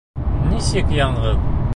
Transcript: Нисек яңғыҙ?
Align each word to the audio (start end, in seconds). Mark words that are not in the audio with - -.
Нисек 0.53 0.89
яңғыҙ? 1.01 1.47